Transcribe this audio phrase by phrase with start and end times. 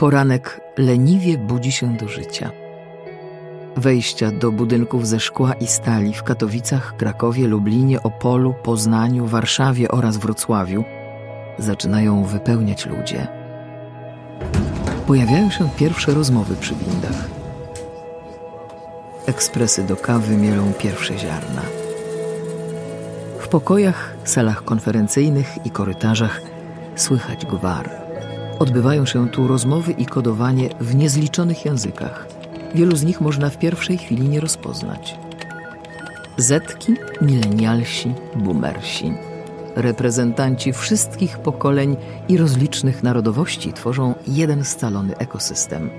[0.00, 2.50] Poranek leniwie budzi się do życia.
[3.76, 10.16] Wejścia do budynków ze szkła i stali w Katowicach, Krakowie, Lublinie, Opolu, Poznaniu, Warszawie oraz
[10.16, 10.84] Wrocławiu
[11.58, 13.26] zaczynają wypełniać ludzie.
[15.06, 17.28] Pojawiają się pierwsze rozmowy przy windach.
[19.26, 21.62] Ekspresy do kawy mielą pierwsze ziarna.
[23.38, 26.40] W pokojach, salach konferencyjnych i korytarzach
[26.96, 28.09] słychać gwar.
[28.60, 32.26] Odbywają się tu rozmowy i kodowanie w niezliczonych językach.
[32.74, 35.18] Wielu z nich można w pierwszej chwili nie rozpoznać.
[36.36, 39.14] Zetki, milenialsi, boomersi.
[39.76, 41.96] Reprezentanci wszystkich pokoleń
[42.28, 45.90] i rozlicznych narodowości tworzą jeden scalony ekosystem.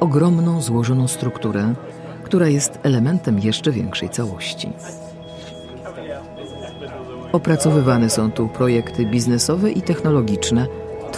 [0.00, 1.74] Ogromną, złożoną strukturę,
[2.24, 4.72] która jest elementem jeszcze większej całości.
[7.32, 10.66] Opracowywane są tu projekty biznesowe i technologiczne,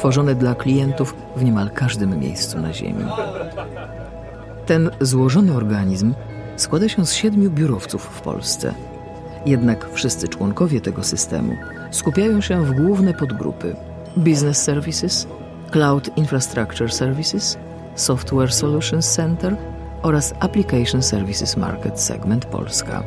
[0.03, 3.05] tworzone dla klientów w niemal każdym miejscu na Ziemi.
[4.67, 6.15] Ten złożony organizm
[6.57, 8.75] składa się z siedmiu biurowców w Polsce.
[9.47, 11.57] Jednak wszyscy członkowie tego systemu
[11.91, 13.77] skupiają się w główne podgrupy:
[14.17, 15.27] Business Services,
[15.71, 17.59] Cloud Infrastructure Services,
[17.95, 19.57] Software Solutions Center
[20.03, 23.03] oraz Application Services Market Segment Polska.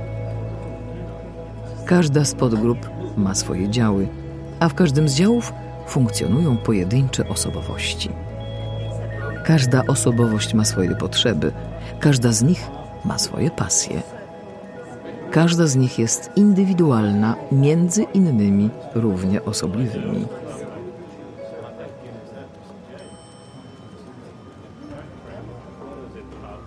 [1.85, 4.07] Każda z podgrup ma swoje działy,
[4.59, 5.53] a w każdym z działów
[5.88, 8.09] funkcjonują pojedyncze osobowości.
[9.45, 11.52] Każda osobowość ma swoje potrzeby,
[12.00, 12.67] każda z nich
[13.05, 14.02] ma swoje pasje.
[15.31, 20.25] Każda z nich jest indywidualna, między innymi równie osobliwymi.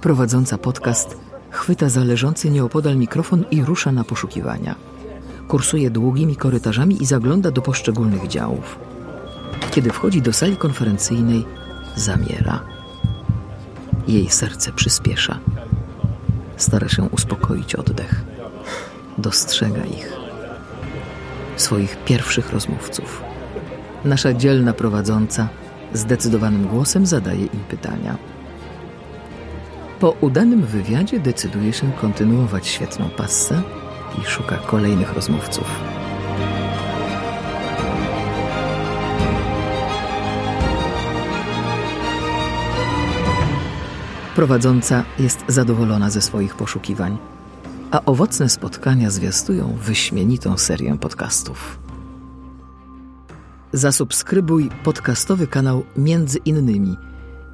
[0.00, 1.16] Prowadząca podcast
[1.50, 4.74] chwyta zależący nieopodal mikrofon i rusza na poszukiwania.
[5.48, 8.87] Kursuje długimi korytarzami i zagląda do poszczególnych działów.
[9.78, 11.44] Kiedy wchodzi do sali konferencyjnej,
[11.96, 12.60] zamiera.
[14.08, 15.38] Jej serce przyspiesza.
[16.56, 18.24] Stara się uspokoić oddech.
[19.18, 20.12] Dostrzega ich.
[21.56, 23.22] Swoich pierwszych rozmówców.
[24.04, 25.48] Nasza dzielna prowadząca
[25.92, 28.16] zdecydowanym głosem zadaje im pytania.
[30.00, 33.62] Po udanym wywiadzie decyduje się kontynuować świetną passę
[34.22, 35.66] i szuka kolejnych rozmówców.
[44.38, 47.18] Prowadząca jest zadowolona ze swoich poszukiwań,
[47.90, 51.78] a owocne spotkania zwiastują wyśmienitą serię podcastów.
[53.72, 56.96] Zasubskrybuj podcastowy kanał Między Innymi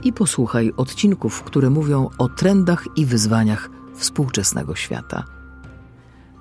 [0.03, 5.25] i posłuchaj odcinków, które mówią o trendach i wyzwaniach współczesnego świata.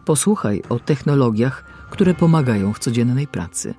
[0.06, 3.74] Posłuchaj o technologiach, które pomagają w codziennej pracy.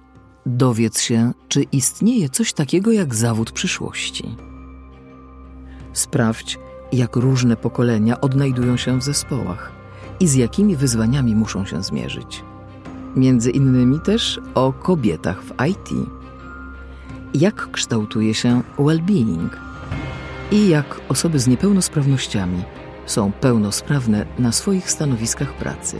[0.46, 4.53] Dowiedz się, czy istnieje coś takiego jak zawód przyszłości.
[5.94, 6.58] Sprawdź,
[6.92, 9.72] jak różne pokolenia odnajdują się w zespołach
[10.20, 12.44] i z jakimi wyzwaniami muszą się zmierzyć.
[13.16, 16.08] Między innymi też o kobietach w IT.
[17.34, 19.48] Jak kształtuje się well-being
[20.52, 22.62] i jak osoby z niepełnosprawnościami
[23.06, 25.96] są pełnosprawne na swoich stanowiskach pracy.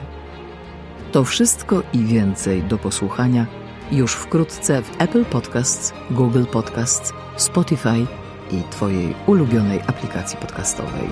[1.12, 3.47] To wszystko i więcej do posłuchania
[3.93, 8.06] już wkrótce w Apple Podcasts, Google Podcasts, Spotify
[8.50, 11.09] i Twojej ulubionej aplikacji podcastowej.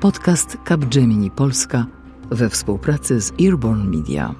[0.00, 1.86] Podcast Capgemini Polska
[2.30, 4.34] we współpracy z Earborn Media.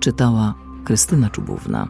[0.00, 0.54] Czytała
[0.84, 1.88] Krystyna Czubówna.